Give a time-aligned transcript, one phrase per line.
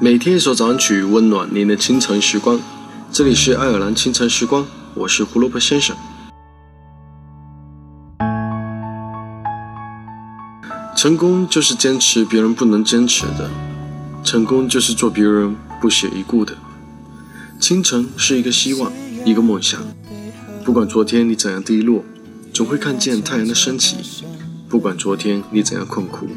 [0.00, 2.60] 每天一首早安曲，温暖您的清晨时光。
[3.10, 5.96] 这里是爱尔兰清晨时光，我是胡萝卜先生。
[10.96, 13.50] 成功就是坚持别人不能坚持的，
[14.22, 16.56] 成功就是做别人不屑一顾的。
[17.58, 18.92] 清晨是一个希望，
[19.24, 19.80] 一个梦想。
[20.64, 22.04] 不管昨天你怎样低落，
[22.54, 23.96] 总会看见太阳的升起；
[24.68, 26.28] 不管昨天你怎样困苦，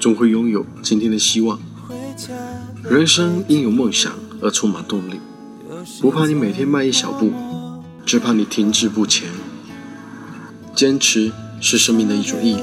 [0.00, 1.60] 总会拥有今天的希望。
[2.88, 5.20] 人生因有梦想而充满动力，
[6.00, 7.32] 不怕你每天迈一小步，
[8.04, 9.28] 只怕你停滞不前。
[10.74, 12.62] 坚持是生命的一种毅力。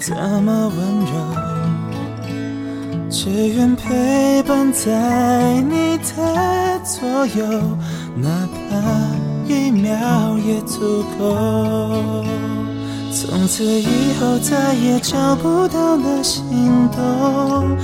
[0.00, 1.12] 怎么温柔，
[3.10, 7.44] 只愿陪伴在你的左右，
[8.16, 8.72] 哪怕
[9.48, 12.24] 一秒也足够。
[13.14, 17.76] 从此以后再也找不到那心动，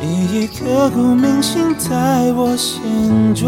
[0.00, 3.46] 你已刻骨铭心在我心中。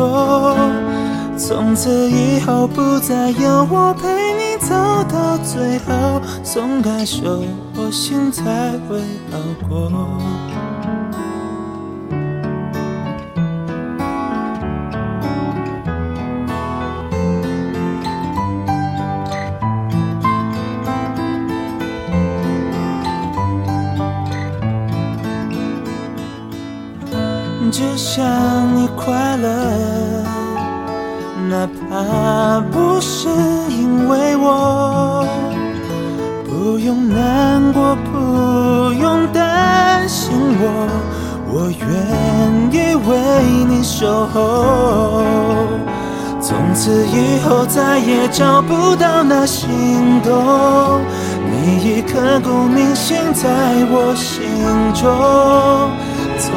[1.39, 4.75] 从此以后不再有我陪你走
[5.09, 7.43] 到最后，松开手，
[7.75, 9.91] 我心才会好过。
[27.71, 28.27] 只想
[28.75, 29.49] 你快乐，
[31.49, 33.29] 哪怕不是
[33.69, 35.25] 因为我，
[36.45, 40.89] 不用难过，不用担心我，
[41.49, 41.81] 我愿
[42.73, 43.11] 意为
[43.69, 44.39] 你守候。
[46.41, 51.01] 从此以后再也找不到那心动，
[51.49, 53.49] 你已刻骨铭心在
[53.91, 56.10] 我心中。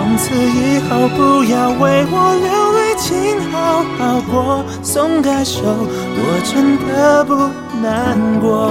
[0.04, 4.62] 从此以后，不要为我流泪，请好好过。
[4.84, 7.34] 松开手，我真的不
[7.82, 8.68] 难过。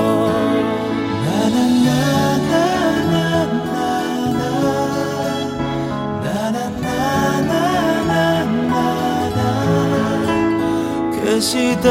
[1.24, 1.56] 啦啦
[1.86, 1.90] 啦
[2.52, 2.54] 啦
[3.08, 3.16] 啦啦
[3.72, 4.44] 啦，
[6.20, 6.86] 啦啦啦
[7.48, 7.50] 啦
[8.10, 8.12] 啦
[8.68, 8.76] 啦
[9.38, 9.40] 啦。
[11.16, 11.50] 可惜
[11.82, 11.88] 等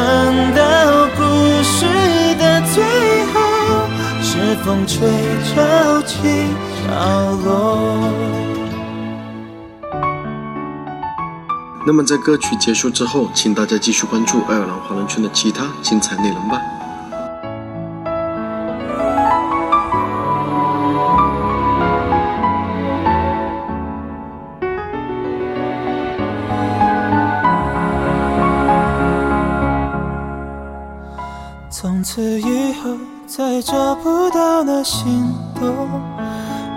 [0.54, 0.62] 到
[1.18, 1.20] 故
[1.64, 1.90] 事
[2.38, 2.78] 的最
[3.34, 3.36] 后，
[4.22, 4.30] 是
[4.64, 4.94] 风吹
[5.50, 5.52] 潮
[6.06, 6.14] 起
[6.86, 6.92] 潮
[7.44, 8.11] 落。
[11.86, 16.62] 那么在歌曲结束之后，请大家继续关注爱尔兰华人圈的其他精彩内容吧。
[31.70, 35.90] 从此以后再找不到那心动，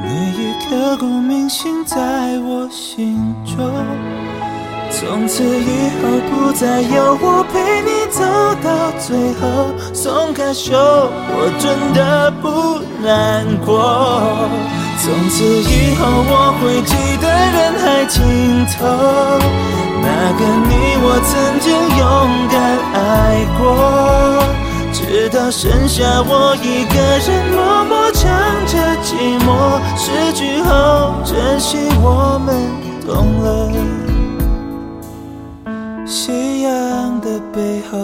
[0.03, 1.97] 你已刻骨铭心在
[2.39, 4.34] 我心中。
[4.97, 8.23] 从此以后不再有我陪你走
[8.63, 14.49] 到最后，松开手，我真的不难过。
[15.03, 18.23] 从此以后我会记得人海尽
[18.79, 18.87] 头，
[20.01, 20.07] 那
[20.39, 20.73] 个你
[21.03, 21.67] 我曾经
[21.99, 22.03] 勇
[22.49, 22.55] 敢
[22.95, 23.67] 爱过，
[24.93, 28.23] 直到剩下我一个人默默唱
[28.67, 28.79] 着。
[29.03, 29.11] 寂
[29.41, 29.49] 寞，
[29.99, 32.55] 失去后珍惜我们
[33.07, 33.34] 懂
[37.53, 37.99] 背后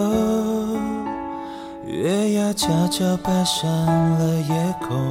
[1.86, 3.68] 月牙悄悄爬上
[4.18, 5.10] 了夜空。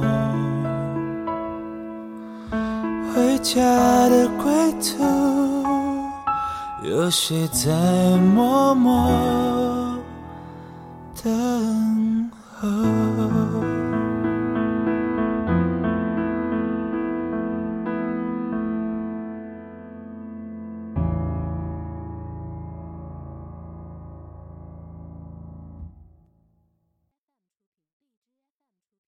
[3.12, 3.60] 回家
[4.08, 5.04] 的归途
[6.82, 7.70] 有谁在
[8.18, 9.10] 默默
[11.22, 11.99] 等？